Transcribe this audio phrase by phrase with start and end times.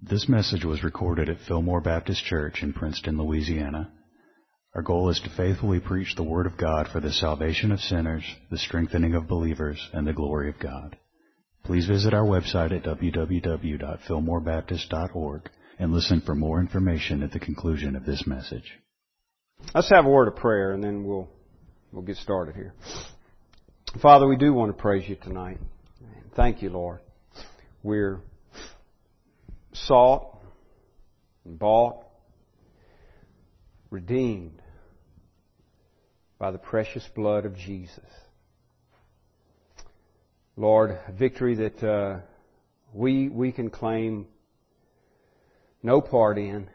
[0.00, 3.90] This message was recorded at Fillmore Baptist Church in Princeton, Louisiana.
[4.72, 8.22] Our goal is to faithfully preach the Word of God for the salvation of sinners,
[8.48, 10.96] the strengthening of believers, and the glory of God.
[11.64, 18.06] Please visit our website at www.fillmorebaptist.org and listen for more information at the conclusion of
[18.06, 18.78] this message.
[19.74, 21.28] Let's have a word of prayer and then we'll
[21.90, 22.72] we'll get started here.
[24.00, 25.58] Father, we do want to praise you tonight.
[26.36, 27.00] Thank you, Lord.
[27.82, 28.20] We're
[29.86, 30.38] sought
[31.44, 32.04] and bought,
[33.90, 34.60] redeemed
[36.38, 38.04] by the precious blood of Jesus.
[40.56, 42.20] Lord, victory that uh,
[42.92, 44.26] we we can claim
[45.82, 46.68] no part in,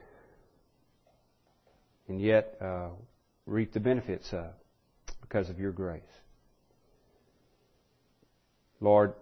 [2.08, 2.90] and yet uh,
[3.46, 4.52] reap the benefits of
[5.22, 6.02] because of your grace.
[8.80, 9.14] Lord,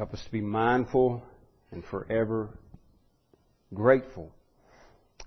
[0.00, 1.22] help us to be mindful
[1.72, 2.48] and forever
[3.74, 4.32] grateful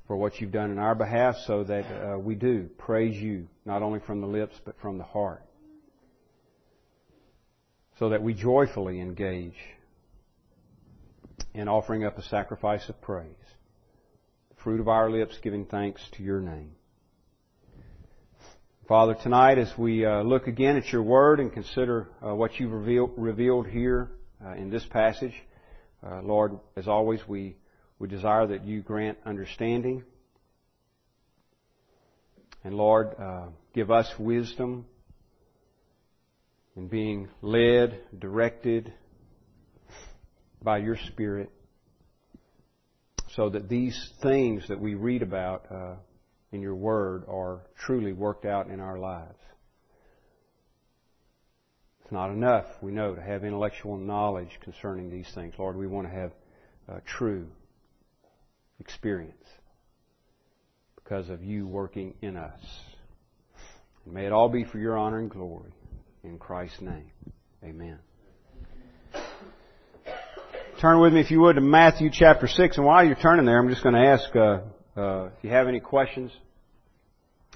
[0.08, 3.84] for what you've done in our behalf so that uh, we do praise you, not
[3.84, 5.46] only from the lips, but from the heart.
[8.00, 9.60] So that we joyfully engage
[11.54, 13.28] in offering up a sacrifice of praise.
[14.50, 16.72] The fruit of our lips giving thanks to your name.
[18.88, 22.72] Father, tonight as we uh, look again at your word and consider uh, what you've
[22.72, 24.10] revealed, revealed here
[24.46, 25.34] uh, in this passage,
[26.06, 27.56] uh, Lord, as always, we,
[28.00, 30.04] we desire that you grant understanding.
[32.64, 34.86] And Lord, uh, give us wisdom
[36.76, 38.94] in being led, directed
[40.62, 41.52] by your Spirit
[43.36, 45.96] so that these things that we read about uh,
[46.52, 49.40] in your Word are truly worked out in our lives.
[52.14, 55.56] Not enough, we know, to have intellectual knowledge concerning these things.
[55.58, 56.32] Lord, we want to have
[56.88, 57.48] uh, true
[58.80, 59.34] experience
[60.94, 62.62] because of you working in us.
[64.06, 65.72] May it all be for your honor and glory.
[66.24, 67.10] In Christ's name.
[67.64, 67.98] Amen.
[70.80, 72.78] Turn with me, if you would, to Matthew chapter 6.
[72.78, 74.60] And while you're turning there, I'm just going to ask uh,
[74.96, 76.32] uh, if you have any questions.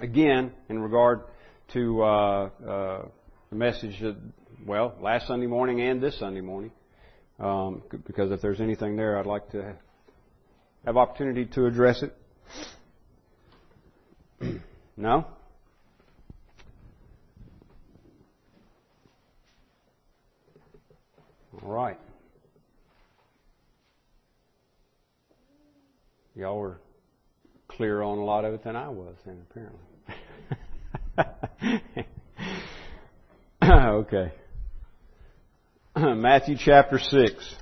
[0.01, 1.21] Again, in regard
[1.73, 3.05] to uh, uh
[3.49, 4.17] the message, that,
[4.65, 6.71] well, last Sunday morning and this Sunday morning.
[7.39, 9.75] Um, because if there's anything there, I'd like to
[10.85, 12.15] have opportunity to address it.
[14.97, 15.25] no?
[21.61, 21.99] All right.
[26.35, 26.79] Y'all were
[27.67, 29.79] clearer on a lot of it than I was then, apparently.
[33.63, 34.33] okay.
[36.15, 37.55] Matthew chapter 6.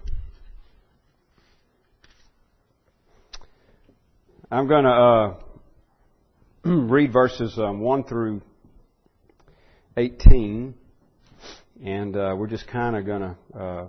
[4.51, 5.35] I'm going to uh,
[6.66, 8.41] read verses um, 1 through
[9.96, 10.73] 18
[11.81, 13.88] and uh, we're just kind of going to uh,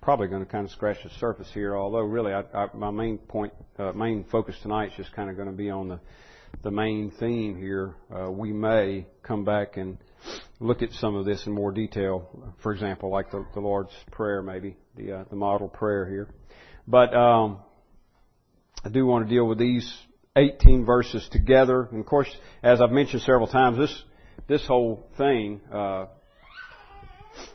[0.00, 1.76] probably going to kind of scratch the surface here.
[1.76, 5.34] Although really, I, I, my main point, uh, main focus tonight is just kind of
[5.34, 5.98] going to be on the
[6.62, 7.96] the main theme here.
[8.14, 9.98] Uh, we may come back and
[10.60, 12.54] look at some of this in more detail.
[12.62, 16.28] For example, like the, the Lord's Prayer, maybe the uh, the model prayer here.
[16.86, 17.58] But um,
[18.84, 19.90] I do want to deal with these
[20.36, 21.88] 18 verses together.
[21.90, 22.28] And of course,
[22.62, 24.02] as I've mentioned several times, this
[24.46, 26.06] this whole thing uh,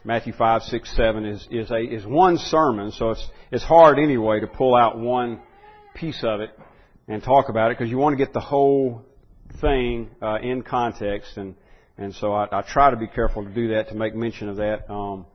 [0.04, 4.40] Matthew 5, 6, 7 is, is, a, is one sermon, so it's, it's hard anyway
[4.40, 5.40] to pull out one
[5.96, 6.52] piece of it
[7.08, 9.04] and talk about it because you want to get the whole
[9.62, 11.56] thing uh, in context, and
[12.00, 14.58] and so I, I try to be careful to do that to make mention of
[14.58, 14.92] that.
[14.92, 15.26] Um,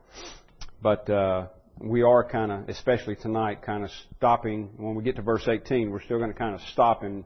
[0.82, 1.46] but uh,
[1.78, 5.90] we are kind of, especially tonight, kind of stopping when we get to verse 18.
[5.90, 7.24] We're still going to kind of stop in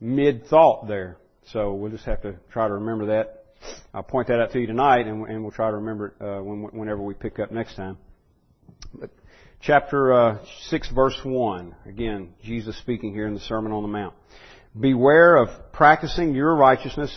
[0.00, 1.18] mid thought there,
[1.52, 3.44] so we'll just have to try to remember that
[3.92, 6.42] I'll point that out to you tonight, and, and we'll try to remember it uh,
[6.42, 7.98] when, whenever we pick up next time.
[8.92, 9.10] But
[9.60, 10.38] chapter uh,
[10.68, 11.74] 6, verse 1.
[11.86, 14.14] Again, Jesus speaking here in the Sermon on the Mount.
[14.78, 17.16] Beware of practicing your righteousness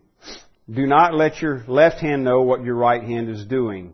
[0.71, 3.93] do not let your left hand know what your right hand is doing,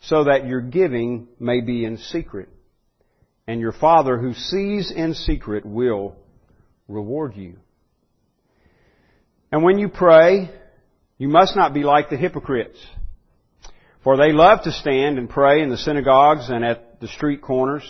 [0.00, 2.48] so that your giving may be in secret.
[3.48, 6.14] and your Father who sees in secret will
[6.86, 7.56] reward you.
[9.50, 10.50] And when you pray,
[11.16, 12.78] you must not be like the hypocrites.
[14.04, 17.82] For they love to stand and pray in the synagogues and at the street corners,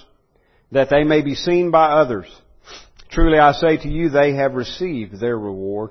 [0.70, 2.26] that they may be seen by others.
[3.10, 5.90] Truly I say to you, they have received their reward.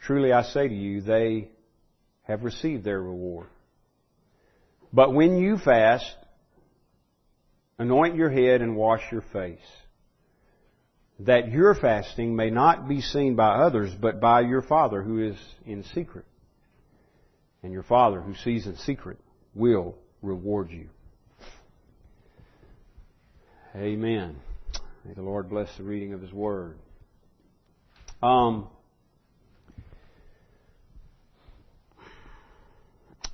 [0.00, 1.50] Truly I say to you, they
[2.22, 3.48] have received their reward.
[4.92, 6.16] But when you fast,
[7.78, 9.58] anoint your head and wash your face,
[11.20, 15.36] that your fasting may not be seen by others, but by your Father who is
[15.66, 16.24] in secret.
[17.62, 19.18] And your Father who sees in secret
[19.54, 20.88] will reward you.
[23.76, 24.36] Amen.
[25.04, 26.78] May the Lord bless the reading of His Word.
[28.22, 28.68] Um,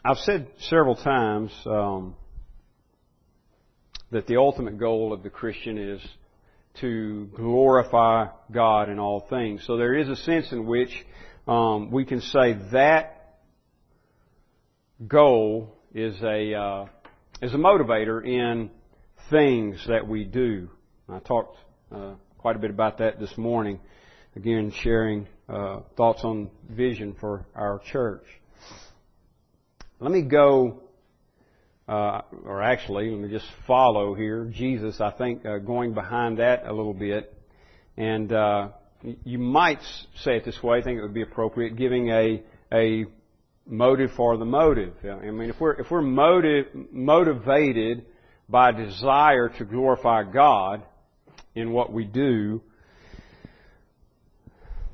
[0.08, 2.14] I've said several times um,
[4.12, 6.00] that the ultimate goal of the Christian is
[6.81, 9.64] to glorify God in all things.
[9.67, 10.91] So there is a sense in which
[11.49, 13.38] um, we can say that
[15.08, 16.85] goal is a uh,
[17.43, 18.70] is a motivator in
[19.29, 20.70] things that we do.
[21.08, 21.56] I talked
[21.91, 23.81] uh, quite a bit about that this morning.
[24.37, 28.23] Again, sharing uh, thoughts on vision for our church.
[29.98, 30.82] Let me go,
[31.88, 34.44] uh, or actually, let me just follow here.
[34.44, 37.32] Jesus, I think, uh, going behind that a little bit.
[37.96, 38.69] And uh,
[39.25, 39.81] you might
[40.16, 43.06] say it this way, I think it would be appropriate, giving a, a
[43.66, 44.93] motive for the motive.
[45.02, 48.04] I mean, if we're, if we're motive, motivated
[48.50, 50.82] by desire to glorify God
[51.54, 52.60] in what we do,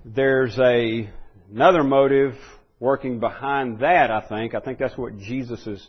[0.04, 1.10] there's a,
[1.50, 2.36] another motive
[2.82, 4.56] working behind that, I think.
[4.56, 5.88] I think that's what Jesus is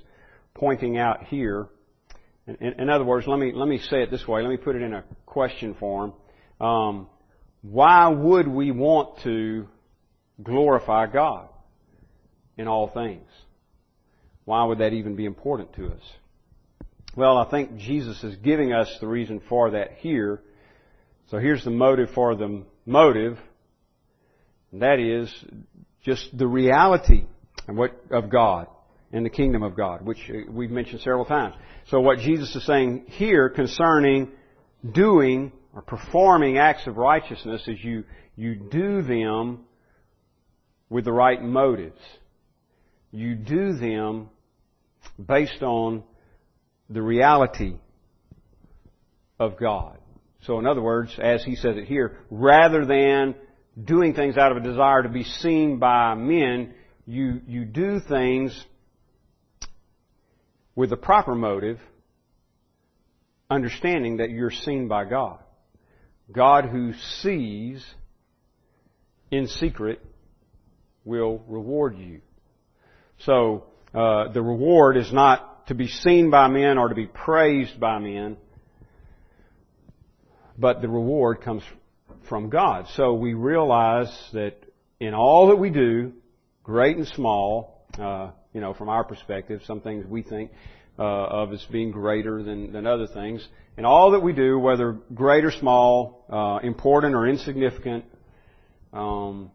[0.54, 1.68] pointing out here.
[2.45, 4.44] In, in other words, let me, let me say it this way.
[4.44, 6.13] Let me put it in a question form.
[6.62, 7.07] Um,
[7.63, 9.67] why would we want to
[10.44, 11.50] glorify God
[12.58, 13.27] in all things?
[14.46, 16.01] Why would that even be important to us?
[17.15, 20.44] Well, I think Jesus is giving us the reason for that here.
[21.32, 23.39] So here's the motive for the motive.
[24.72, 25.34] And that is
[26.03, 27.25] just the reality
[28.12, 28.67] of God
[29.12, 31.55] and the kingdom of God, which uh, we've mentioned several times.
[31.88, 34.31] So what Jesus is saying here concerning
[34.91, 38.03] doing or performing acts of righteousness is you,
[38.36, 39.62] you do them
[40.89, 42.01] with the right motives.
[43.12, 44.29] You do them
[45.24, 46.03] based on
[46.89, 47.75] the reality
[49.39, 49.98] of God.
[50.41, 53.36] So in other words, as he says it here, rather than
[53.82, 56.74] doing things out of a desire to be seen by men,
[57.06, 58.65] you, you do things
[60.75, 61.80] with the proper motive,
[63.50, 65.39] understanding that you're seen by God.
[66.32, 67.86] God who sees
[69.30, 70.03] in secret
[71.03, 72.22] will reward you.
[73.20, 77.80] So, uh, the reward is not to be seen by men or to be praised
[77.80, 78.38] by men,
[80.58, 81.63] but the reward comes
[82.30, 82.88] from God.
[82.96, 84.56] So we realize that
[85.00, 86.13] in all that we do,
[86.63, 90.51] great and small, uh, you know, from our perspective, some things we think
[90.98, 93.46] uh, of as being greater than, than other things.
[93.75, 98.06] And all that we do, whether great or small, uh, important or insignificant,
[98.92, 99.51] um,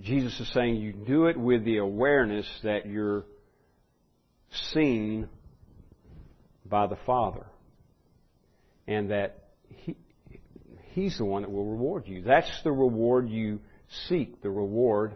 [0.00, 3.24] Jesus is saying you do it with the awareness that you're
[4.72, 5.28] seen
[6.64, 7.46] by the Father.
[8.88, 9.96] And that he,
[10.96, 12.22] He's the one that will reward you.
[12.22, 13.60] That's the reward you
[14.08, 15.14] seek, the reward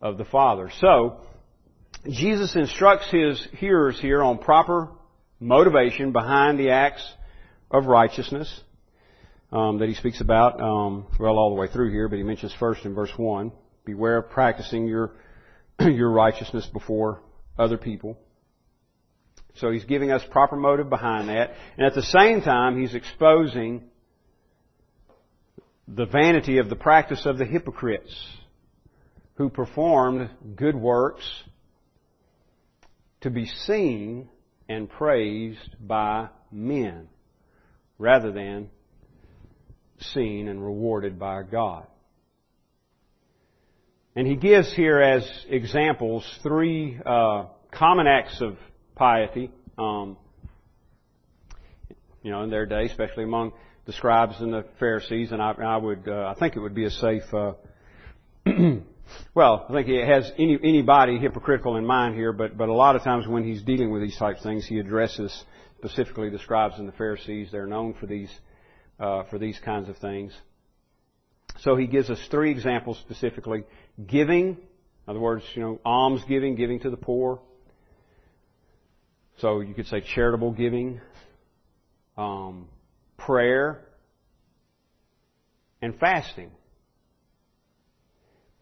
[0.00, 0.68] of the Father.
[0.80, 1.20] So,
[2.10, 4.88] Jesus instructs His hearers here on proper
[5.38, 7.08] motivation behind the acts
[7.70, 8.52] of righteousness
[9.52, 12.52] um, that He speaks about, um, well, all the way through here, but He mentions
[12.58, 13.52] first in verse 1,
[13.84, 15.12] beware of practicing your,
[15.78, 17.22] your righteousness before
[17.56, 18.18] other people.
[19.54, 21.52] So he's giving us proper motive behind that.
[21.76, 23.84] And at the same time, he's exposing
[25.88, 28.14] the vanity of the practice of the hypocrites
[29.34, 31.24] who performed good works
[33.22, 34.28] to be seen
[34.68, 37.08] and praised by men
[37.98, 38.70] rather than
[39.98, 41.86] seen and rewarded by God.
[44.14, 48.58] And he gives here as examples three uh, common acts of
[48.94, 50.18] piety, um,
[52.22, 53.52] you know, in their day, especially among
[53.86, 55.32] the scribes and the Pharisees.
[55.32, 57.22] And I, I would, uh, I think it would be a safe.
[57.32, 57.52] Uh,
[59.34, 62.96] well, I think it has any anybody hypocritical in mind here, but but a lot
[62.96, 65.44] of times when he's dealing with these type of things, he addresses
[65.78, 67.48] specifically the scribes and the Pharisees.
[67.50, 68.30] They're known for these
[69.00, 70.32] uh, for these kinds of things.
[71.60, 73.64] So he gives us three examples specifically:
[74.06, 74.56] giving, in
[75.08, 77.40] other words, you know, alms giving, giving to the poor.
[79.38, 81.00] So you could say charitable giving,
[82.16, 82.68] um,
[83.26, 83.84] prayer,
[85.80, 86.50] and fasting.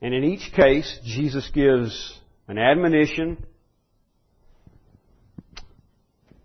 [0.02, 3.44] And in each case, Jesus gives an admonition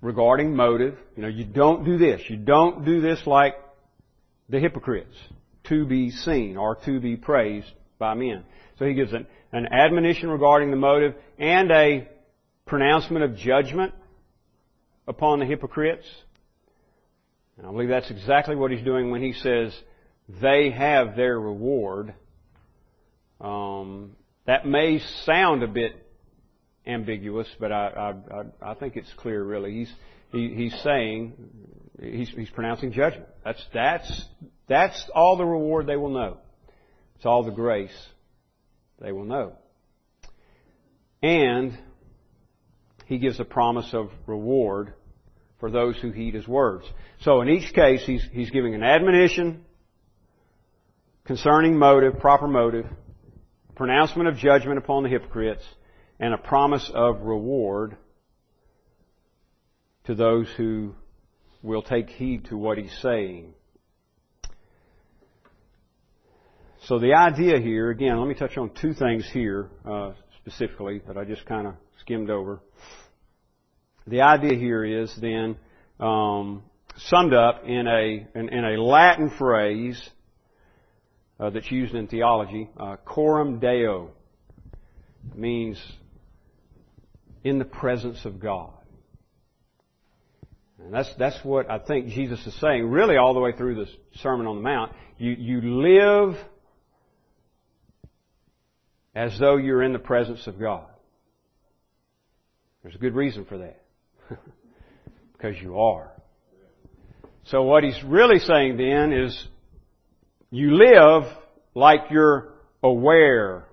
[0.01, 0.98] regarding motive.
[1.15, 2.22] You know, you don't do this.
[2.29, 3.55] You don't do this like
[4.50, 5.15] the hypocrites
[5.65, 8.43] to be seen or to be praised by men.
[8.77, 12.07] So he gives an, an admonition regarding the motive and a
[12.65, 13.93] pronouncement of judgment
[15.07, 16.05] upon the hypocrites.
[17.58, 19.74] And I believe that's exactly what he's doing when he says
[20.42, 22.14] they have their reward.
[23.40, 25.94] Um, that may sound a bit
[26.86, 29.44] ambiguous, but I, I, I think it's clear.
[29.44, 29.94] Really, he's
[30.32, 31.34] he, he's saying
[32.02, 33.28] he's, he's pronouncing judgment.
[33.44, 34.26] That's that's
[34.68, 36.38] that's all the reward they will know.
[37.16, 37.96] It's all the grace
[39.00, 39.54] they will know.
[41.22, 41.78] And
[43.06, 44.94] he gives a promise of reward
[45.60, 46.86] for those who heed his words.
[47.22, 49.66] So in each case, he's, he's giving an admonition
[51.26, 52.86] concerning motive, proper motive,
[53.76, 55.64] pronouncement of judgment upon the hypocrites,
[56.20, 57.98] and a promise of reward
[60.06, 60.94] to those who
[61.62, 63.54] will take heed to what he's saying.
[66.84, 71.18] So the idea here, again, let me touch on two things here uh, specifically that
[71.18, 72.62] I just kind of skimmed over.
[74.08, 75.58] The idea here is then
[76.00, 76.64] um,
[76.98, 80.10] summed up in a in, in a Latin phrase
[81.40, 84.12] uh, that's used in theology, uh, coram deo
[85.34, 85.82] means
[87.44, 88.72] in the presence of God.
[90.80, 93.90] And that's, that's what I think Jesus is saying, really all the way through this
[94.16, 94.92] Sermon on the Mount.
[95.18, 96.36] You, you live
[99.16, 100.86] as though you're in the presence of God.
[102.84, 103.85] There's a good reason for that.
[105.34, 106.12] because you are.
[107.46, 109.48] So what he's really saying then is
[110.50, 111.24] you live
[111.75, 113.65] like you're aware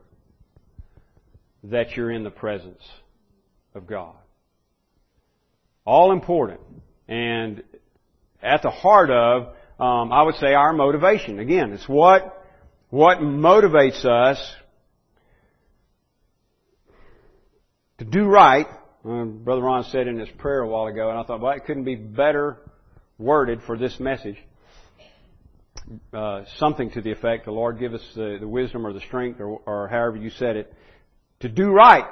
[1.64, 2.82] that you're in the presence
[3.75, 4.14] of God.
[5.85, 6.61] All important.
[7.09, 7.62] And
[8.42, 11.38] at the heart of, um, I would say, our motivation.
[11.38, 12.44] Again, it's what,
[12.90, 14.38] what motivates us
[17.99, 18.66] to do right
[19.02, 21.85] Brother Ron said in his prayer a while ago, and I thought, well, it couldn't
[21.85, 22.59] be better
[23.18, 24.37] worded for this message.
[26.12, 29.40] Uh, something to the effect, the Lord give us the, the wisdom or the strength,
[29.40, 30.73] or, or however you said it,
[31.40, 32.04] to do right,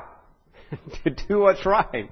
[1.04, 2.10] to do what's right.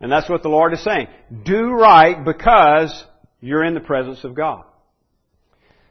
[0.00, 1.06] And that's what the Lord is saying.
[1.44, 3.04] Do right because
[3.40, 4.64] you're in the presence of God.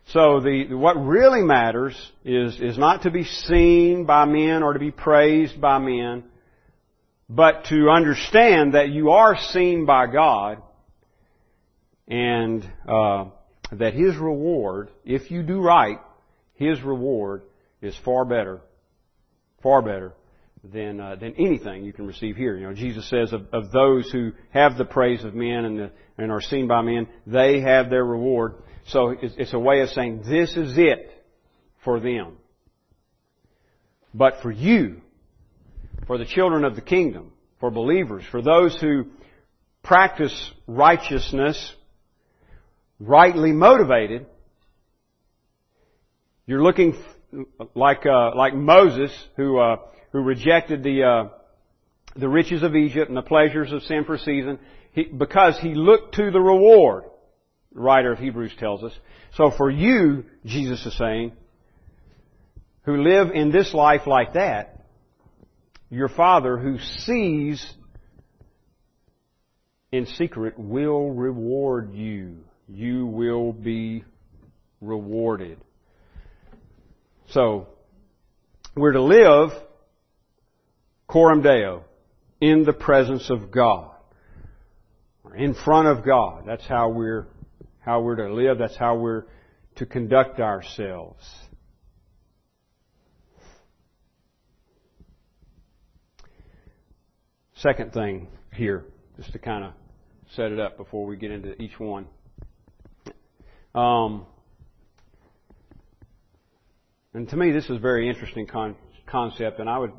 [0.07, 4.79] So the, what really matters is, is not to be seen by men or to
[4.79, 6.23] be praised by men,
[7.29, 10.61] but to understand that you are seen by God
[12.07, 13.25] and uh,
[13.73, 15.99] that His reward, if you do right,
[16.55, 17.43] His reward
[17.81, 18.61] is far better,
[19.61, 20.13] far better
[20.63, 22.57] than uh, than anything you can receive here.
[22.57, 25.91] You know, Jesus says of, of those who have the praise of men and the,
[26.17, 28.55] and are seen by men, they have their reward.
[28.87, 31.11] So it's, it's a way of saying this is it
[31.83, 32.37] for them.
[34.13, 35.01] But for you,
[36.05, 39.07] for the children of the kingdom, for believers, for those who
[39.83, 41.73] practice righteousness,
[42.99, 44.25] rightly motivated,
[46.45, 46.95] you're looking
[47.75, 49.77] like uh, like Moses, who uh,
[50.11, 51.29] who rejected the uh,
[52.15, 54.59] the riches of Egypt and the pleasures of sin for season,
[54.93, 57.03] he, because he looked to the reward.
[57.73, 58.93] The writer of Hebrews tells us.
[59.35, 61.33] So for you, Jesus is saying,
[62.83, 64.76] who live in this life like that,
[65.89, 67.65] your Father who sees
[69.91, 72.39] in secret will reward you.
[72.67, 74.03] You will be
[74.81, 75.59] rewarded.
[77.29, 77.67] So,
[78.75, 79.51] we're to live
[81.07, 81.83] coram deo,
[82.39, 83.91] in the presence of God.
[85.35, 86.43] In front of God.
[86.45, 87.27] That's how we're,
[87.79, 88.57] how we're to live.
[88.57, 89.25] That's how we're
[89.77, 91.23] to conduct ourselves.
[97.61, 98.85] Second thing here,
[99.15, 99.73] just to kind of
[100.35, 102.05] set it up before we get into each one.
[103.73, 104.27] Um,
[107.15, 108.75] and to me, this is a very interesting con-
[109.07, 109.91] concept, and I would,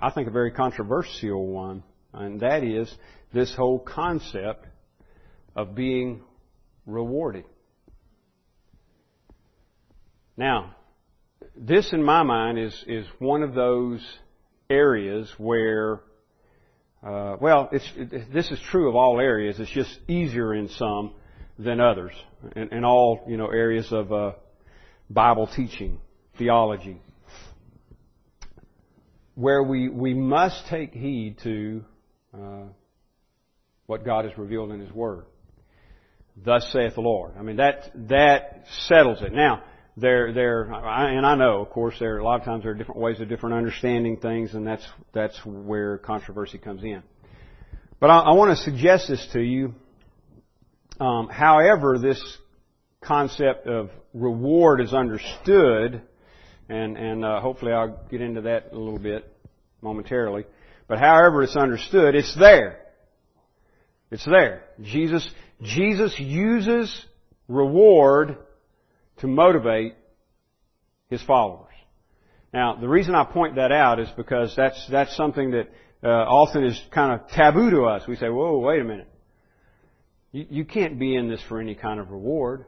[0.00, 1.82] I think, a very controversial one,
[2.12, 2.94] and that is
[3.32, 4.64] this whole concept
[5.56, 6.22] of being
[6.86, 7.44] rewarded.
[10.36, 10.76] Now,
[11.56, 14.00] this in my mind is, is one of those
[14.70, 16.00] areas where,
[17.04, 19.60] uh, well, it, this is true of all areas.
[19.60, 21.12] It's just easier in some
[21.58, 22.12] than others,
[22.56, 24.32] in, in all you know areas of uh,
[25.10, 25.98] Bible teaching
[26.38, 27.00] theology,
[29.34, 31.84] where we, we must take heed to
[32.32, 32.62] uh,
[33.86, 35.24] what God has revealed in His Word.
[36.36, 37.34] Thus saith the Lord.
[37.38, 39.32] I mean, that, that settles it.
[39.32, 39.62] Now,
[39.96, 43.00] there, there, and I know, of course, there, a lot of times there are different
[43.00, 47.02] ways of different understanding things, and that's, that's where controversy comes in.
[48.00, 49.74] But I, I want to suggest this to you.
[51.00, 52.20] Um, however, this
[53.04, 56.02] concept of reward is understood,
[56.68, 59.30] and and uh, hopefully I'll get into that a little bit
[59.80, 60.44] momentarily.
[60.86, 62.80] But however it's understood, it's there.
[64.10, 64.64] It's there.
[64.82, 65.28] Jesus
[65.62, 67.04] Jesus uses
[67.48, 68.38] reward
[69.18, 69.94] to motivate
[71.08, 71.74] his followers.
[72.52, 75.70] Now, the reason I point that out is because that's that's something that
[76.02, 78.06] uh, often is kind of taboo to us.
[78.06, 79.08] We say, "Whoa, wait a minute.
[80.30, 82.64] You, you can't be in this for any kind of reward."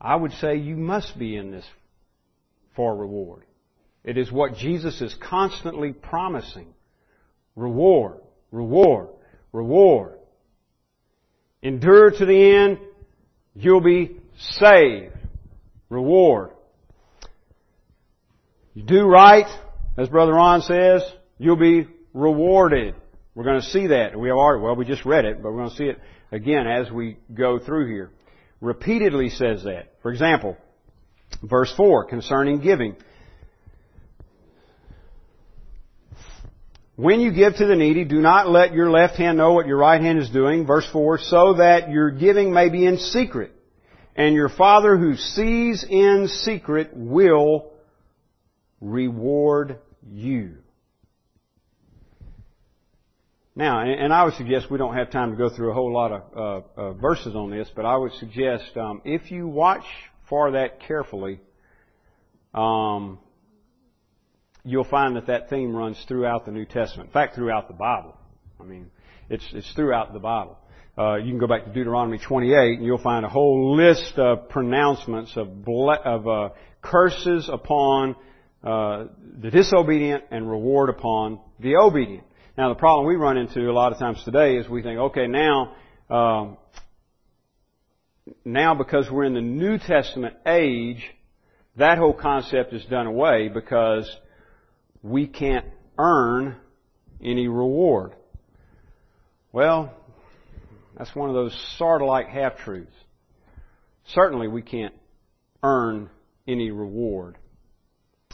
[0.00, 1.64] I would say you must be in this
[2.74, 3.44] for reward.
[4.04, 6.74] It is what Jesus is constantly promising.
[7.54, 8.18] Reward,
[8.50, 9.08] reward,
[9.52, 10.18] reward.
[11.62, 12.78] Endure to the end,
[13.54, 15.14] you'll be saved.
[15.92, 16.50] Reward.
[18.74, 19.46] You do right,
[19.98, 21.02] as Brother Ron says,
[21.38, 22.94] you'll be rewarded.
[23.34, 24.18] We're going to see that.
[24.18, 26.00] We have already, well, we just read it, but we're going to see it
[26.30, 28.10] again as we go through here.
[28.60, 29.94] Repeatedly says that.
[30.02, 30.56] For example,
[31.40, 32.96] Verse 4, concerning giving.
[36.96, 39.78] When you give to the needy, do not let your left hand know what your
[39.78, 40.66] right hand is doing.
[40.66, 43.52] Verse 4, so that your giving may be in secret.
[44.14, 47.72] And your Father who sees in secret will
[48.80, 49.78] reward
[50.10, 50.56] you.
[53.54, 56.12] Now, and I would suggest we don't have time to go through a whole lot
[56.12, 59.84] of uh, uh, verses on this, but I would suggest um, if you watch
[60.28, 61.38] for that carefully,
[62.54, 63.18] um,
[64.64, 67.08] you'll find that that theme runs throughout the New Testament.
[67.08, 68.16] In fact, throughout the Bible.
[68.58, 68.90] I mean,
[69.28, 70.56] it's it's throughout the Bible.
[70.96, 74.50] Uh, you can go back to Deuteronomy 28, and you'll find a whole list of
[74.50, 76.48] pronouncements of ble- of uh,
[76.82, 78.14] curses upon
[78.62, 79.06] uh,
[79.40, 82.24] the disobedient and reward upon the obedient.
[82.58, 85.26] Now, the problem we run into a lot of times today is we think, okay,
[85.26, 85.74] now
[86.10, 86.58] um,
[88.44, 91.02] now because we're in the New Testament age,
[91.76, 94.10] that whole concept is done away because
[95.02, 95.64] we can't
[95.96, 96.56] earn
[97.24, 98.12] any reward.
[99.52, 99.94] Well,
[100.96, 102.94] that's one of those sort of like half truths.
[104.08, 104.94] Certainly, we can't
[105.62, 106.10] earn
[106.46, 107.38] any reward.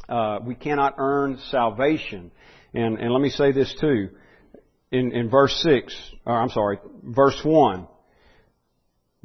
[0.08, 2.30] Uh, we cannot earn salvation.
[2.74, 4.10] And, and let me say this too.
[4.90, 5.94] In, in verse 6,
[6.24, 7.86] or I'm sorry, verse 1,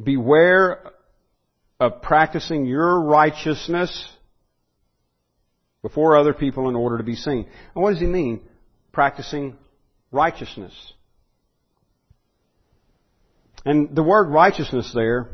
[0.04, 0.92] Beware
[1.80, 4.10] of practicing your righteousness
[5.82, 7.48] before other people in order to be seen.
[7.76, 8.42] And what does he mean
[8.94, 9.58] practicing
[10.12, 10.72] righteousness.
[13.66, 15.30] And the word righteousness there,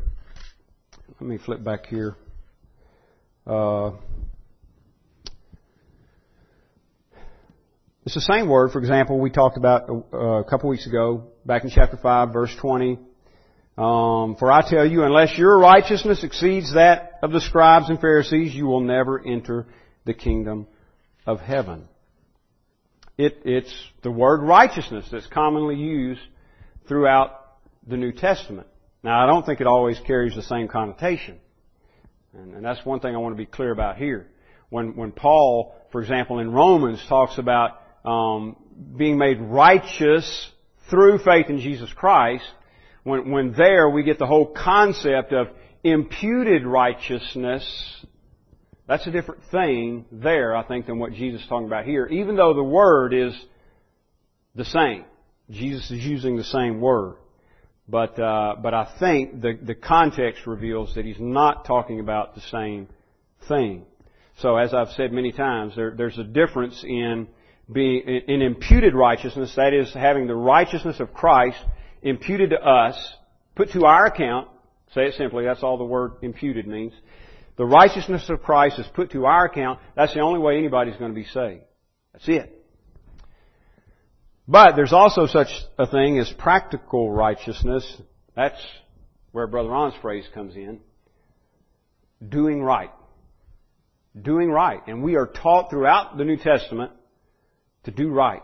[1.20, 2.14] let me flip back here.
[3.44, 3.92] Uh,
[8.04, 11.64] it's the same word, for example, we talked about a, a couple weeks ago, back
[11.64, 13.00] in chapter 5, verse 20.
[13.76, 18.54] Um, For I tell you, unless your righteousness exceeds that of the scribes and Pharisees,
[18.54, 19.66] you will never enter
[20.04, 20.68] the kingdom
[21.26, 21.88] of heaven.
[23.18, 26.20] It, it's the word righteousness that's commonly used
[26.86, 27.39] throughout
[27.90, 28.66] the New Testament.
[29.02, 31.38] Now, I don't think it always carries the same connotation.
[32.32, 34.28] And, and that's one thing I want to be clear about here.
[34.68, 38.56] When, when Paul, for example, in Romans talks about um,
[38.96, 40.50] being made righteous
[40.88, 42.44] through faith in Jesus Christ,
[43.02, 45.48] when, when there we get the whole concept of
[45.82, 47.64] imputed righteousness,
[48.86, 52.36] that's a different thing there, I think, than what Jesus is talking about here, even
[52.36, 53.34] though the word is
[54.54, 55.04] the same.
[55.48, 57.16] Jesus is using the same word.
[57.90, 62.40] But, uh, but I think the, the context reveals that he's not talking about the
[62.42, 62.88] same
[63.48, 63.84] thing.
[64.38, 67.26] So as I've said many times, there, there's a difference in
[67.70, 71.58] being, in imputed righteousness, that is having the righteousness of Christ
[72.00, 72.96] imputed to us,
[73.56, 74.48] put to our account,
[74.94, 76.92] say it simply, that's all the word imputed means.
[77.56, 81.10] The righteousness of Christ is put to our account, that's the only way anybody's going
[81.10, 81.64] to be saved.
[82.12, 82.59] That's it.
[84.50, 85.46] But there's also such
[85.78, 87.86] a thing as practical righteousness.
[88.34, 88.60] That's
[89.30, 90.80] where Brother Ron's phrase comes in.
[92.28, 92.90] Doing right.
[94.20, 94.80] Doing right.
[94.88, 96.90] And we are taught throughout the New Testament
[97.84, 98.42] to do right.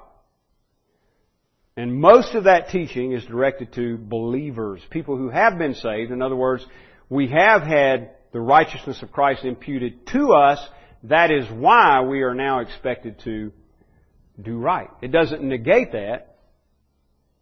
[1.77, 6.13] And most of that teaching is directed to believers, people who have been saved.
[6.13, 6.65] In other words,
[7.09, 10.65] we have had the righteousness of Christ imputed to us.
[11.03, 13.51] That is why we are now expected to
[14.41, 14.89] do right.
[15.01, 16.37] It doesn't negate that.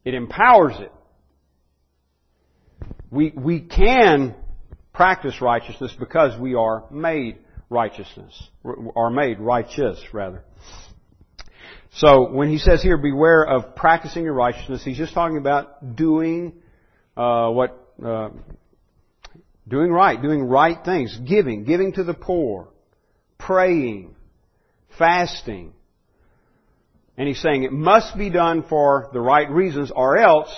[0.05, 0.93] It empowers it.
[3.11, 4.35] We, we can
[4.93, 7.39] practice righteousness because we are made
[7.71, 8.49] righteousness,
[8.97, 10.45] are made righteous rather.
[11.97, 16.55] So when he says here, beware of practicing your righteousness, he's just talking about doing
[17.17, 18.31] uh, what uh,
[19.69, 22.69] doing right, doing right things, giving, giving to the poor,
[23.39, 24.17] praying,
[24.99, 25.73] fasting,
[27.17, 30.55] and he's saying it must be done for the right reasons or else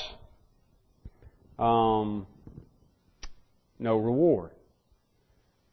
[1.58, 2.26] um,
[3.78, 4.50] no reward.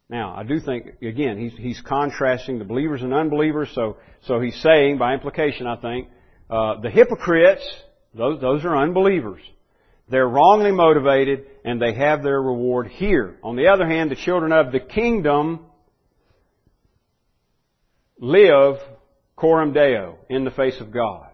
[0.08, 4.56] Now, I do think, again, he's, he's contrasting the believers and unbelievers, so, so he's
[4.62, 6.08] saying, by implication, I think,
[6.50, 7.66] uh, the hypocrites,
[8.14, 9.40] those, those are unbelievers.
[10.08, 13.38] They're wrongly motivated, and they have their reward here.
[13.42, 15.64] On the other hand, the children of the kingdom
[18.18, 18.76] live
[19.36, 21.28] coram deo, in the face of God.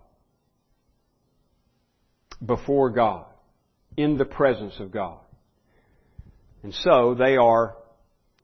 [2.45, 3.27] Before God.
[3.97, 5.19] In the presence of God.
[6.63, 7.77] And so they are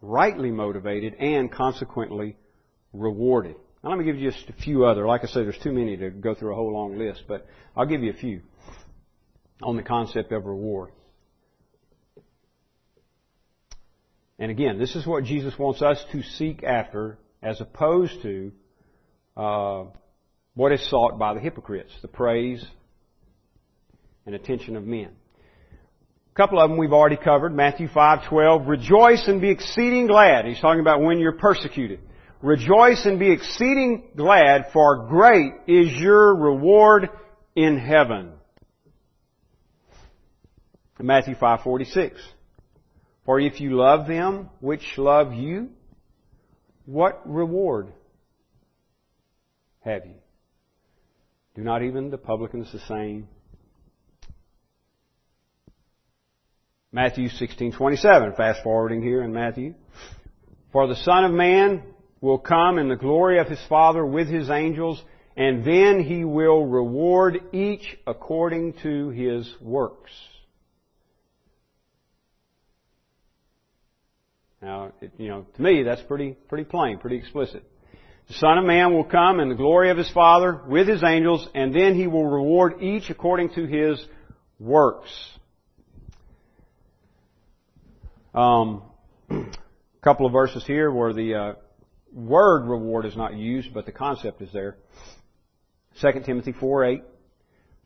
[0.00, 2.36] rightly motivated and consequently
[2.92, 3.56] rewarded.
[3.82, 5.06] Now let me give you just a few other.
[5.06, 7.86] Like I said, there's too many to go through a whole long list, but I'll
[7.86, 8.42] give you a few
[9.62, 10.90] on the concept of reward.
[14.38, 18.52] And again, this is what Jesus wants us to seek after as opposed to
[19.36, 19.84] uh,
[20.54, 22.64] what is sought by the hypocrites, the praise
[24.24, 25.10] and attention of men.
[26.32, 27.54] A couple of them we've already covered.
[27.54, 32.00] Matthew 5:12, "Rejoice and be exceeding glad." He's talking about when you're persecuted.
[32.42, 37.10] "Rejoice and be exceeding glad, for great is your reward
[37.54, 38.32] in heaven."
[40.98, 42.20] Matthew 5:46,
[43.24, 45.70] "For if you love them which love you,
[46.86, 47.92] what reward
[49.86, 50.14] have you?
[51.54, 53.28] Do not even the publicans the same?
[56.92, 59.74] Matthew 16:27, fast forwarding here in Matthew.
[60.72, 61.82] For the Son of Man
[62.20, 65.02] will come in the glory of his Father with his angels,
[65.36, 70.10] and then he will reward each according to his works.
[74.60, 77.62] Now, you know, to me, that's pretty, pretty plain, pretty explicit.
[78.28, 81.48] The Son of Man will come in the glory of His Father with His angels,
[81.54, 84.04] and then He will reward each according to His
[84.58, 85.10] works.
[88.34, 88.82] Um,
[89.30, 89.44] a
[90.02, 91.52] couple of verses here where the uh,
[92.12, 94.76] word reward is not used, but the concept is there.
[96.00, 97.02] 2 Timothy 4 8.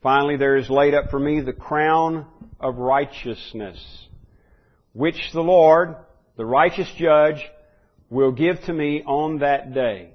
[0.02, 2.26] Finally, there is laid up for me the crown
[2.58, 3.78] of righteousness,
[4.94, 5.96] which the Lord,
[6.38, 7.44] the righteous judge,
[8.08, 10.12] will give to me on that day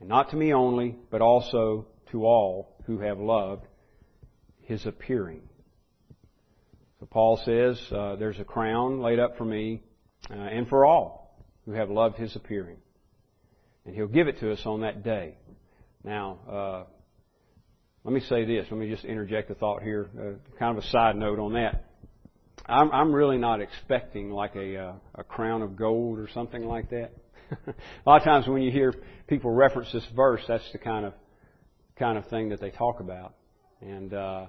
[0.00, 3.66] and not to me only, but also to all who have loved
[4.62, 5.42] his appearing.
[7.00, 9.82] So Paul says, uh, there's a crown laid up for me
[10.30, 12.78] uh, and for all who have loved his appearing.
[13.86, 15.36] And he'll give it to us on that day.
[16.04, 16.84] Now, uh,
[18.04, 18.66] let me say this.
[18.70, 21.84] Let me just interject a thought here, uh, kind of a side note on that.
[22.66, 26.90] I'm, I'm really not expecting like a, uh, a crown of gold or something like
[26.90, 27.12] that.
[27.66, 27.74] a
[28.06, 28.94] lot of times when you hear
[29.26, 31.14] people reference this verse, that's the kind of
[31.98, 33.34] kind of thing that they talk about.
[33.80, 34.46] And uh,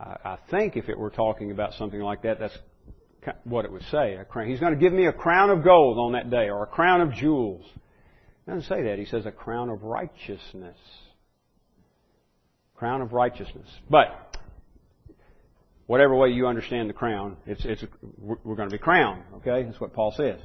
[0.00, 2.56] I, I think if it were talking about something like that, that's
[3.44, 4.14] what it would say.
[4.14, 4.48] A crown.
[4.48, 7.00] He's going to give me a crown of gold on that day, or a crown
[7.00, 7.64] of jewels.
[8.44, 8.98] He doesn't say that.
[8.98, 10.78] He says a crown of righteousness.
[12.74, 13.68] Crown of righteousness.
[13.88, 14.36] But
[15.86, 17.84] whatever way you understand the crown, it's, it's,
[18.18, 19.22] we're going to be crowned.
[19.36, 20.40] Okay, that's what Paul says.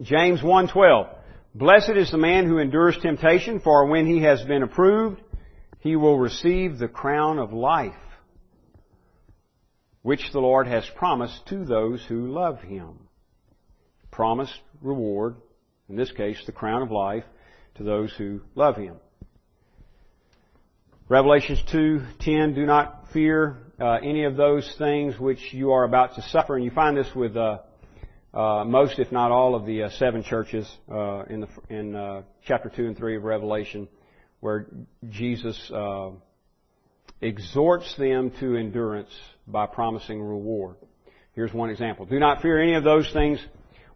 [0.00, 1.08] James 1:12.
[1.54, 5.20] Blessed is the man who endures temptation, for when he has been approved,
[5.78, 7.94] he will receive the crown of life,
[10.02, 13.08] which the Lord has promised to those who love him.
[14.10, 15.36] Promised reward,
[15.88, 17.24] in this case, the crown of life
[17.76, 18.96] to those who love him.
[21.08, 26.22] Revelations 2:10 do not fear uh, any of those things which you are about to
[26.22, 27.58] suffer and you find this with uh,
[28.34, 32.22] uh, most, if not all, of the uh, seven churches uh, in, the, in uh,
[32.44, 33.88] chapter two and three of Revelation,
[34.40, 34.66] where
[35.08, 36.10] Jesus uh,
[37.20, 39.10] exhorts them to endurance
[39.46, 40.76] by promising reward.
[41.34, 43.38] Here's one example: Do not fear any of those things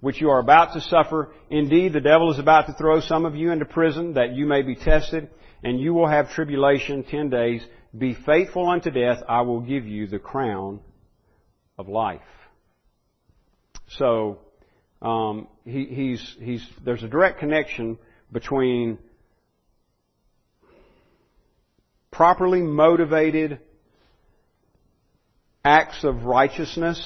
[0.00, 1.32] which you are about to suffer.
[1.50, 4.62] Indeed, the devil is about to throw some of you into prison that you may
[4.62, 5.28] be tested,
[5.64, 7.60] and you will have tribulation ten days.
[7.96, 9.22] Be faithful unto death.
[9.28, 10.78] I will give you the crown
[11.76, 12.20] of life.
[13.96, 14.38] So
[15.00, 17.98] um, he, he's, he's, there's a direct connection
[18.30, 18.98] between
[22.10, 23.60] properly motivated
[25.64, 27.00] acts of righteousness,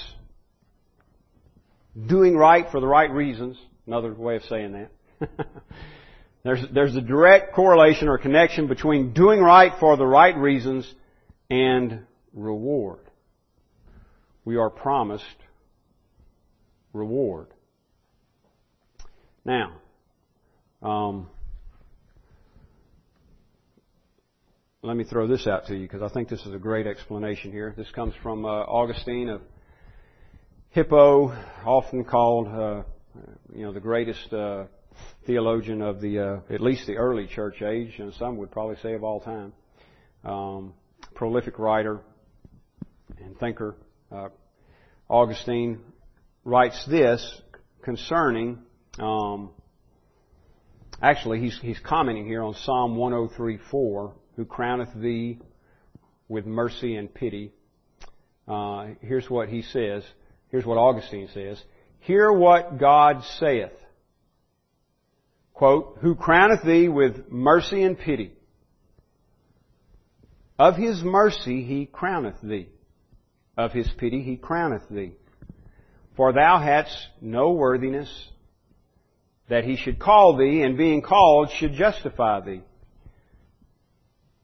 [2.06, 5.28] doing right for the right reasons, another way of saying that.
[6.44, 10.92] there's, there's a direct correlation or connection between doing right for the right reasons
[11.50, 12.00] and
[12.32, 13.00] reward.
[14.44, 15.24] We are promised
[16.92, 17.48] reward.
[19.44, 19.72] Now,
[20.82, 21.28] um,
[24.82, 27.52] let me throw this out to you because I think this is a great explanation
[27.52, 27.74] here.
[27.76, 29.42] This comes from uh, Augustine of
[30.70, 31.28] Hippo,
[31.64, 32.82] often called, uh,
[33.54, 34.64] you know, the greatest uh,
[35.26, 38.94] theologian of the, uh, at least the early church age, and some would probably say
[38.94, 39.52] of all time.
[40.24, 40.74] Um,
[41.14, 42.00] prolific writer
[43.18, 43.76] and thinker.
[44.10, 44.28] Uh,
[45.08, 45.80] Augustine
[46.44, 47.40] writes this
[47.82, 48.58] concerning,
[48.98, 49.50] um,
[51.00, 55.38] actually, he's, he's commenting here on Psalm 103.4, who crowneth thee
[56.28, 57.52] with mercy and pity.
[58.48, 60.02] Uh, here's what he says.
[60.50, 61.62] Here's what Augustine says.
[62.00, 63.72] Hear what God saith.
[65.54, 68.32] Quote, who crowneth thee with mercy and pity.
[70.58, 72.68] Of his mercy he crowneth thee.
[73.56, 75.12] Of his pity he crowneth thee.
[76.16, 78.28] For thou hadst no worthiness
[79.48, 82.62] that he should call thee, and being called should justify thee.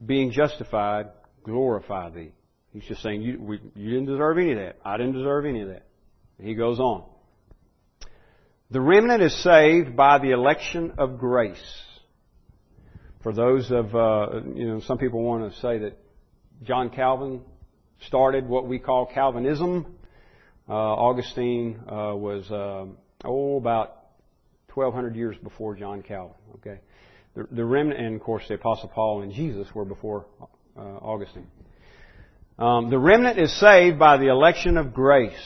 [0.05, 1.07] Being justified,
[1.43, 2.31] glorify thee.
[2.73, 4.77] He's just saying, you, we, you didn't deserve any of that.
[4.85, 5.85] I didn't deserve any of that.
[6.37, 7.05] And he goes on.
[8.71, 11.57] The remnant is saved by the election of grace.
[13.23, 15.97] For those of, uh, you know, some people want to say that
[16.63, 17.41] John Calvin
[18.05, 19.97] started what we call Calvinism.
[20.69, 22.85] Uh, Augustine uh, was uh,
[23.25, 23.95] oh about
[24.75, 26.35] 1200 years before John Calvin.
[26.55, 26.79] Okay,
[27.35, 30.27] the, the remnant, and of course the Apostle Paul and Jesus were before
[30.77, 31.47] Augustine.
[32.59, 35.39] Um, the remnant is saved by the election of grace.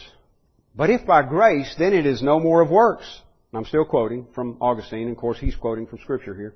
[0.76, 3.06] But if by grace, then it is no more of works.
[3.54, 6.56] I'm still quoting from Augustine, and of course he's quoting from Scripture here.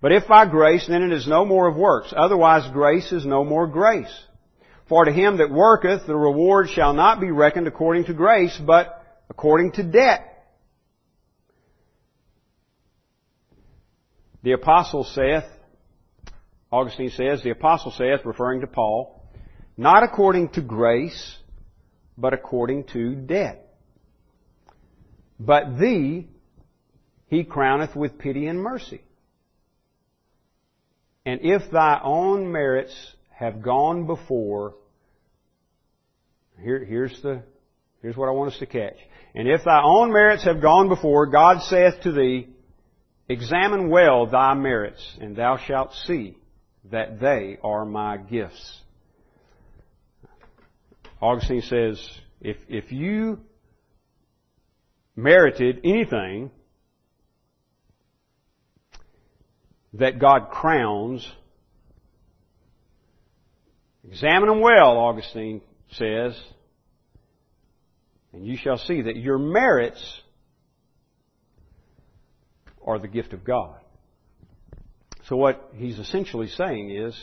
[0.00, 2.12] But if by grace, then it is no more of works.
[2.14, 4.14] Otherwise, grace is no more grace.
[4.88, 9.02] For to him that worketh, the reward shall not be reckoned according to grace, but
[9.30, 10.30] according to debt.
[14.42, 15.44] The apostle saith,
[16.70, 19.26] Augustine says, the apostle saith, referring to Paul,
[19.76, 21.38] not according to grace,
[22.18, 23.74] but according to debt.
[25.40, 26.28] But thee
[27.26, 29.00] he crowneth with pity and mercy.
[31.24, 32.94] And if thy own merits
[33.36, 34.74] have gone before,
[36.62, 37.42] here, here's the,
[38.02, 38.96] here's what I want us to catch.
[39.34, 42.48] And if thy own merits have gone before, God saith to thee,
[43.28, 46.36] Examine well thy merits, and thou shalt see
[46.90, 48.80] that they are my gifts.
[51.22, 53.40] Augustine says, if, if you
[55.16, 56.50] merited anything
[59.94, 61.26] that God crowns,
[64.08, 65.60] examine them well, Augustine
[65.92, 66.38] says,
[68.32, 70.20] and you shall see that your merits
[72.84, 73.76] are the gift of God.
[75.28, 77.18] So what he's essentially saying is,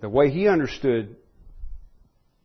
[0.00, 1.16] the way he understood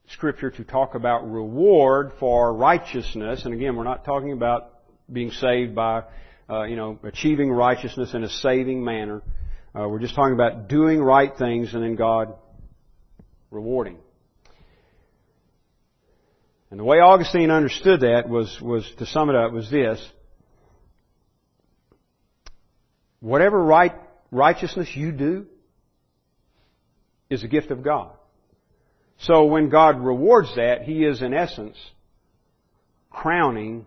[0.07, 4.71] Scripture to talk about reward for righteousness, and again, we're not talking about
[5.11, 6.03] being saved by,
[6.49, 9.21] uh, you know, achieving righteousness in a saving manner.
[9.75, 12.33] Uh, we're just talking about doing right things and then God
[13.51, 13.97] rewarding.
[16.71, 20.03] And the way Augustine understood that was, was to sum it up, was this.
[23.19, 23.93] Whatever right,
[24.31, 25.45] righteousness you do
[27.29, 28.11] is a gift of God.
[29.19, 31.77] So when God rewards that, He is in essence
[33.09, 33.85] crowning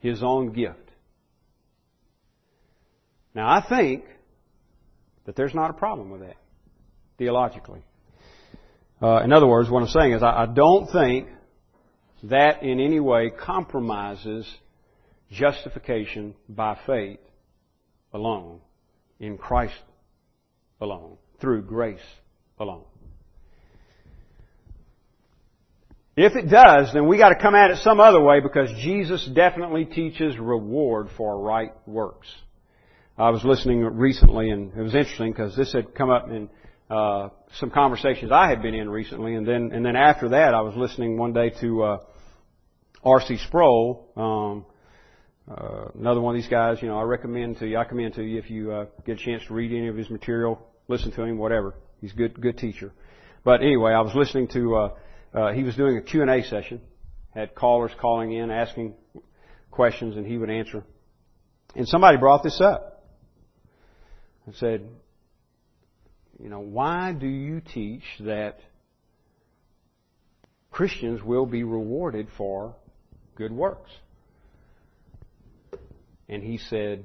[0.00, 0.78] His own gift.
[3.34, 4.04] Now I think
[5.24, 6.36] that there's not a problem with that,
[7.18, 7.84] theologically.
[9.02, 11.28] Uh, in other words, what I'm saying is I, I don't think
[12.24, 14.46] that in any way compromises
[15.30, 17.18] justification by faith
[18.12, 18.60] alone,
[19.18, 19.74] in Christ
[20.80, 21.98] alone, through grace
[22.58, 22.84] alone.
[26.16, 29.84] If it does, then we gotta come at it some other way because Jesus definitely
[29.84, 32.28] teaches reward for right works.
[33.16, 36.48] I was listening recently and it was interesting because this had come up in
[36.90, 40.60] uh, some conversations I had been in recently, and then and then after that, I
[40.60, 41.98] was listening one day to uh,
[43.02, 43.38] R.C.
[43.46, 44.66] Sproul, um,
[45.50, 46.78] uh, another one of these guys.
[46.82, 47.78] You know, I recommend to you.
[47.78, 50.10] I commend to you if you uh, get a chance to read any of his
[50.10, 51.74] material, listen to him, whatever.
[52.00, 52.92] He's a good good teacher.
[53.44, 54.76] But anyway, I was listening to.
[54.76, 54.94] Uh,
[55.32, 56.80] uh, he was doing a Q and A session,
[57.30, 58.94] had callers calling in asking
[59.70, 60.84] questions, and he would answer.
[61.74, 62.93] And somebody brought this up
[64.46, 64.86] and said,
[66.42, 68.58] you know, why do you teach that
[70.70, 72.74] Christians will be rewarded for
[73.36, 73.90] good works?
[76.28, 77.04] And he said,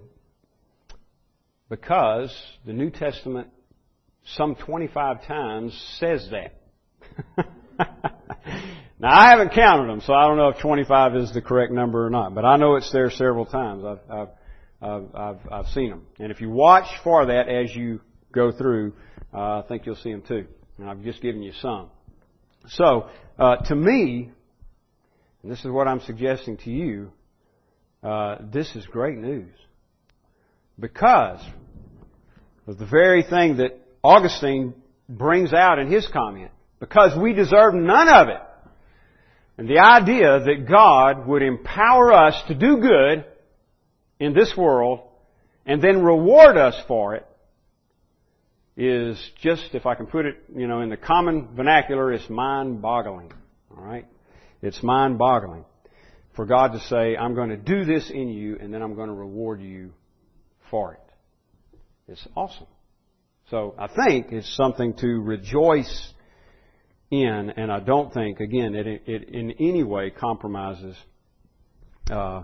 [1.69, 3.49] because the New Testament
[4.35, 6.55] some 25 times says that.
[8.99, 12.05] now I haven't counted them, so I don't know if 25 is the correct number
[12.05, 13.83] or not, but I know it's there several times.
[13.85, 14.27] I've, I've,
[14.81, 16.05] I've, I've, I've seen them.
[16.19, 18.93] And if you watch for that as you go through,
[19.33, 20.45] uh, I think you'll see them too.
[20.77, 21.89] And I've just given you some.
[22.67, 24.31] So, uh, to me,
[25.43, 27.11] and this is what I'm suggesting to you,
[28.03, 29.53] uh, this is great news.
[30.79, 31.41] Because
[32.67, 34.73] of the very thing that Augustine
[35.09, 36.51] brings out in his comment.
[36.79, 38.41] Because we deserve none of it.
[39.57, 43.25] And the idea that God would empower us to do good
[44.19, 45.01] in this world
[45.65, 47.25] and then reward us for it
[48.75, 53.31] is just, if I can put it, you know, in the common vernacular, it's mind-boggling.
[53.75, 54.07] Alright?
[54.61, 55.65] It's mind-boggling.
[56.35, 59.09] For God to say, I'm going to do this in you and then I'm going
[59.09, 59.91] to reward you
[60.69, 60.99] for it.
[62.07, 62.67] It's awesome.
[63.49, 66.13] So I think it's something to rejoice
[67.11, 70.95] in, and I don't think, again, it, it in any way compromises
[72.11, 72.43] uh,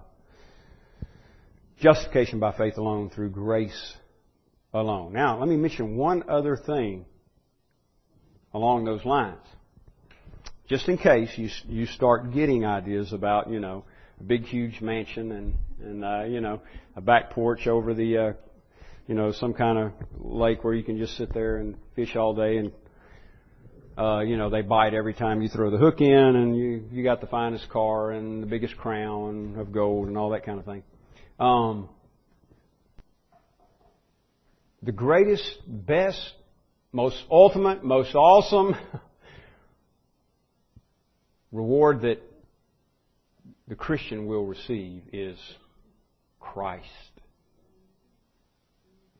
[1.81, 3.93] justification by faith alone through grace
[4.73, 5.13] alone.
[5.13, 7.05] Now, let me mention one other thing
[8.53, 9.39] along those lines.
[10.67, 13.85] Just in case you you start getting ideas about, you know,
[14.19, 16.61] a big huge mansion and and uh, you know,
[16.95, 18.33] a back porch over the uh,
[19.07, 22.33] you know, some kind of lake where you can just sit there and fish all
[22.33, 22.71] day and
[23.97, 27.03] uh, you know, they bite every time you throw the hook in and you you
[27.03, 30.65] got the finest car and the biggest crown of gold and all that kind of
[30.65, 30.83] thing.
[31.39, 31.89] Um,
[34.81, 36.33] the greatest, best,
[36.91, 38.75] most ultimate, most awesome
[41.51, 42.21] reward that
[43.67, 45.37] the Christian will receive is
[46.39, 46.85] Christ.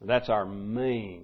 [0.01, 1.23] That's our main,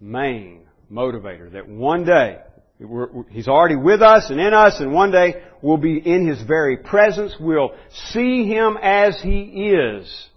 [0.00, 1.52] main motivator.
[1.52, 2.38] That one day,
[3.30, 6.76] He's already with us and in us, and one day we'll be in His very
[6.76, 7.34] presence.
[7.38, 7.74] We'll
[8.12, 10.28] see Him as He is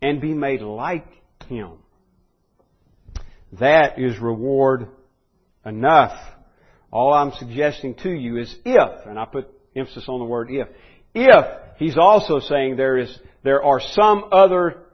[0.00, 1.06] and be made like
[1.48, 1.72] Him.
[3.60, 4.88] That is reward
[5.64, 6.18] enough.
[6.90, 10.68] All I'm suggesting to you is if, and I put emphasis on the word if,
[11.14, 11.46] if
[11.78, 14.84] He's also saying there is there are some other,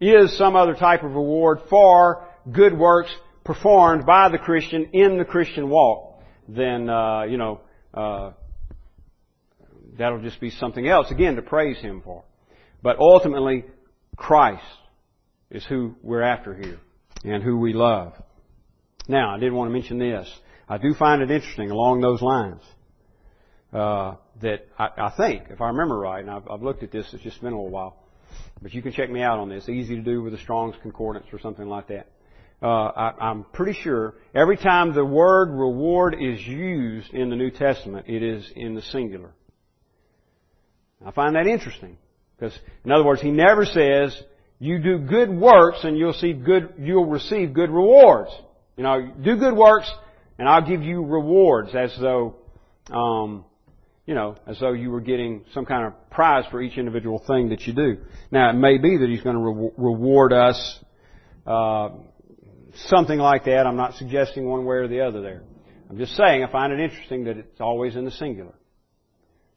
[0.00, 3.10] is some other type of reward for good works
[3.44, 7.60] performed by the Christian in the Christian walk, then, uh, you know,
[7.94, 8.32] uh,
[9.98, 12.24] that'll just be something else, again, to praise Him for.
[12.82, 13.64] But ultimately,
[14.16, 14.62] Christ
[15.50, 16.78] is who we're after here
[17.24, 18.14] and who we love.
[19.08, 20.28] Now, I did want to mention this.
[20.68, 22.62] I do find it interesting along those lines
[23.72, 27.08] uh, that I, I, think, if I remember right, and I've, I've, looked at this,
[27.12, 27.96] it's just been a little while,
[28.60, 29.68] but you can check me out on this.
[29.68, 32.08] Easy to do with the Strong's Concordance or something like that.
[32.62, 37.50] Uh, I, I'm pretty sure every time the word reward is used in the New
[37.50, 39.30] Testament, it is in the singular.
[41.04, 41.98] I find that interesting
[42.36, 44.18] because, in other words, he never says
[44.58, 48.30] you do good works and you'll see good, you'll receive good rewards.
[48.76, 49.90] You know, do good works
[50.38, 52.36] and I'll give you rewards as though,
[52.90, 53.44] um,
[54.06, 57.50] you know, as though you were getting some kind of prize for each individual thing
[57.50, 57.98] that you do.
[58.30, 60.78] Now, it may be that he's going to re- reward us,
[61.46, 61.90] uh,
[62.86, 63.66] something like that.
[63.66, 65.42] I'm not suggesting one way or the other there.
[65.88, 68.54] I'm just saying I find it interesting that it's always in the singular.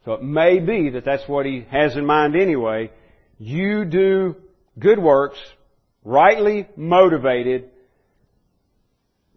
[0.05, 2.91] So it may be that that's what he has in mind anyway.
[3.37, 4.35] You do
[4.77, 5.37] good works,
[6.03, 7.69] rightly motivated,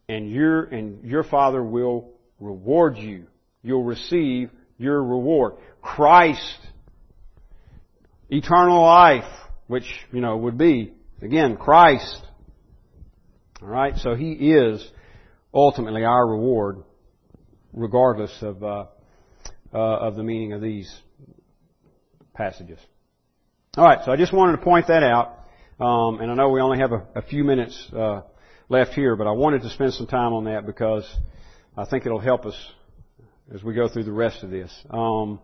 [0.09, 3.27] and your, and your Father will reward you.
[3.63, 5.55] You'll receive your reward.
[5.81, 6.59] Christ,
[8.29, 9.31] eternal life,
[9.67, 12.23] which, you know, would be, again, Christ.
[13.61, 14.87] Alright, so He is
[15.55, 16.83] ultimately our reward,
[17.73, 18.85] regardless of, uh,
[19.73, 20.95] uh, of the meaning of these
[22.35, 22.79] passages.
[23.77, 25.39] Alright, so I just wanted to point that out.
[25.81, 28.23] Um, and I know we only have a, a few minutes uh,
[28.69, 31.09] left here, but I wanted to spend some time on that because
[31.77, 32.55] I think it'll help us
[33.53, 34.73] as we go through the rest of this.
[34.91, 35.41] Um,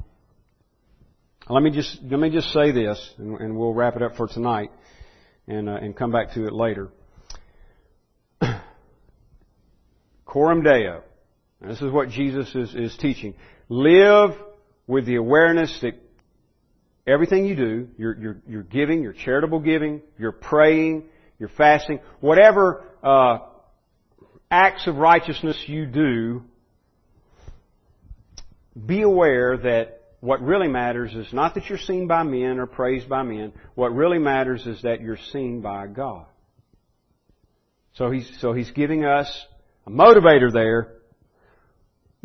[1.48, 4.28] let me just let me just say this, and, and we'll wrap it up for
[4.28, 4.70] tonight,
[5.46, 6.90] and uh, and come back to it later.
[10.26, 11.02] Coram Deo.
[11.60, 13.34] This is what Jesus is, is teaching.
[13.68, 14.30] Live
[14.86, 15.94] with the awareness that
[17.06, 21.04] everything you do, you're, you're, you're giving, you're charitable giving, you're praying,
[21.38, 23.38] you're fasting, whatever uh,
[24.50, 26.42] acts of righteousness you do,
[28.86, 33.08] be aware that what really matters is not that you're seen by men or praised
[33.08, 33.52] by men.
[33.74, 36.26] What really matters is that you're seen by God.
[37.94, 39.46] So he's, so he's giving us
[39.86, 40.94] a motivator there.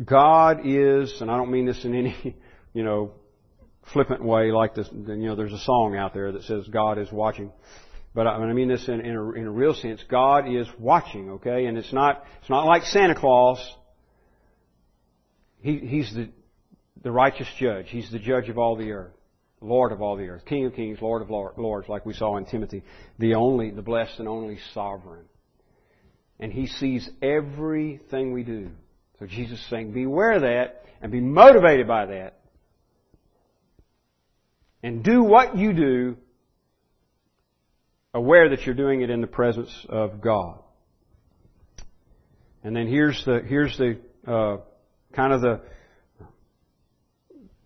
[0.02, 2.36] God is, and I don't mean this in any,
[2.72, 3.12] you know,
[3.92, 7.10] flippant way like this, you know, there's a song out there that says God is
[7.12, 7.52] watching.
[8.14, 10.02] But I mean this in, in, a, in a real sense.
[10.08, 11.66] God is watching, okay?
[11.66, 13.58] And it's not, it's not like Santa Claus.
[15.60, 16.28] He, he's the,
[17.02, 17.86] the righteous judge.
[17.88, 19.12] He's the judge of all the earth.
[19.60, 20.44] Lord of all the earth.
[20.44, 22.84] King of kings, Lord of lords, like we saw in Timothy.
[23.18, 25.24] The only, the blessed and only sovereign.
[26.38, 28.70] And He sees everything we do.
[29.18, 32.38] So Jesus is saying, beware of that and be motivated by that.
[34.82, 36.16] And do what you do
[38.12, 40.58] aware that you're doing it in the presence of God.
[42.62, 44.58] And then here's the here's the uh,
[45.14, 45.60] kind of the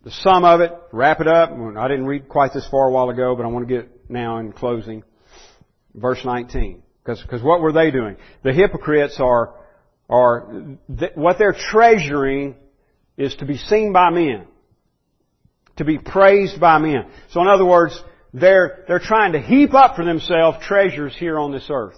[0.04, 0.72] the sum of it.
[0.92, 1.50] Wrap it up.
[1.50, 4.38] I didn't read quite this far a while ago, but I want to get now
[4.38, 5.04] in closing.
[5.94, 8.16] Verse 19, because what were they doing?
[8.44, 9.54] The hypocrites are
[10.08, 12.56] are th- what they're treasuring
[13.16, 14.46] is to be seen by men,
[15.76, 17.06] to be praised by men.
[17.30, 18.00] So in other words,
[18.32, 21.96] they're, they're trying to heap up for themselves treasures here on this earth.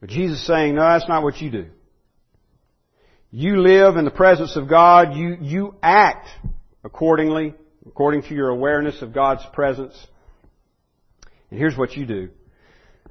[0.00, 1.66] But Jesus is saying, no, that's not what you do.
[3.30, 5.14] You live in the presence of God.
[5.14, 6.28] You, you act
[6.84, 7.54] accordingly,
[7.86, 9.94] according to your awareness of God's presence.
[11.50, 12.28] And here's what you do.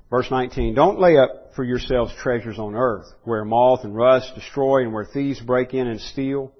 [0.09, 4.83] Verse 19, don't lay up for yourselves treasures on earth, where moth and rust destroy
[4.83, 6.51] and where thieves break in and steal.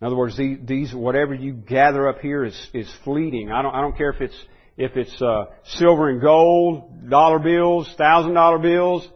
[0.00, 3.50] In other words, these whatever you gather up here is is fleeting.
[3.50, 4.44] I don't I don't care if it's
[4.76, 9.08] if it's uh, silver and gold, dollar bills, thousand dollar bills,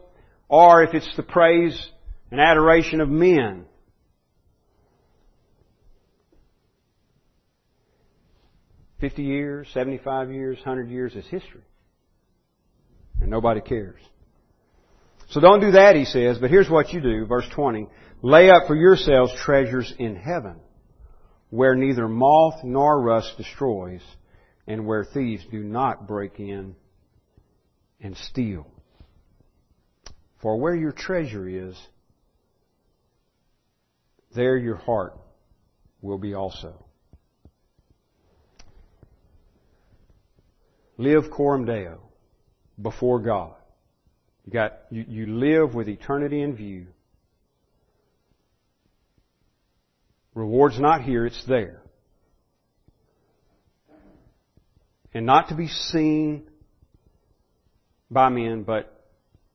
[0.49, 1.79] or if it's the praise
[2.31, 3.67] and adoration of men.
[9.01, 11.63] Fifty years, seventy-five years, hundred years is history,
[13.21, 14.01] and nobody cares.
[15.31, 16.39] So don't do that, he says.
[16.39, 17.87] But here's what you do, verse twenty:
[18.23, 20.57] lay up for yourselves treasures in heaven
[21.51, 24.03] where neither moth nor rust destroys,
[24.67, 26.75] and where thieves do not break in
[28.01, 28.67] and steal.
[30.43, 31.75] For where your treasure is,
[34.35, 35.17] there your heart
[36.03, 36.85] will be also.
[40.99, 42.01] Live coram deo
[42.81, 43.55] before God.
[44.45, 46.89] You got you, you live with eternity in view.
[50.35, 51.83] Reward's not here, it's there.
[55.15, 56.49] And not to be seen
[58.11, 58.95] by men, but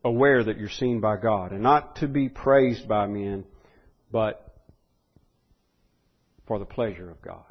[0.04, 1.52] aware that you're seen by God.
[1.52, 3.46] And not to be praised by men,
[4.12, 4.54] but
[6.48, 7.46] for the pleasure of God.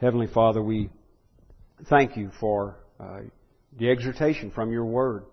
[0.00, 0.90] Heavenly Father, we
[1.84, 3.20] thank you for uh,
[3.78, 5.24] the exhortation from your word.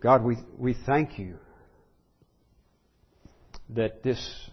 [0.00, 1.36] God, we, we thank you
[3.70, 4.50] that this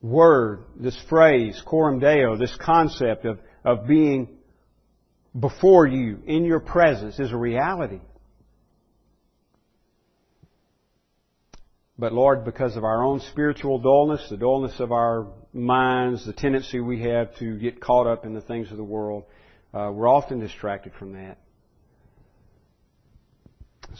[0.00, 4.28] word, this phrase, coram deo, this concept of, of being
[5.38, 8.00] before you, in your presence, is a reality.
[11.96, 16.80] But Lord, because of our own spiritual dullness, the dullness of our minds, the tendency
[16.80, 19.24] we have to get caught up in the things of the world,
[19.72, 21.38] uh, we're often distracted from that.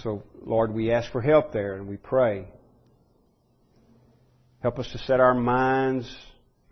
[0.03, 2.49] So, Lord, we ask for help there and we pray.
[4.61, 6.13] Help us to set our minds,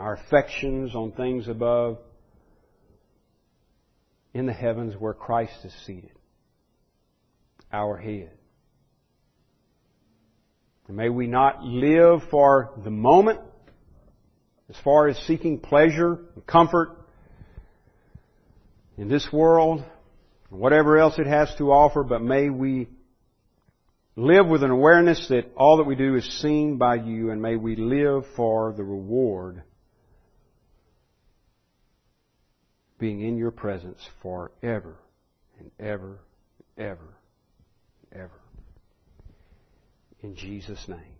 [0.00, 1.98] our affections on things above
[4.34, 6.12] in the heavens where Christ is seated,
[7.72, 8.32] our head.
[10.88, 13.40] And may we not live for the moment
[14.68, 16.96] as far as seeking pleasure and comfort
[18.96, 19.84] in this world,
[20.50, 22.88] whatever else it has to offer, but may we
[24.16, 27.56] live with an awareness that all that we do is seen by you, and may
[27.56, 29.62] we live for the reward
[32.98, 34.96] being in your presence forever
[35.58, 36.18] and ever
[36.76, 37.16] and ever
[38.12, 38.41] and ever.
[40.22, 41.16] In Jesus' name.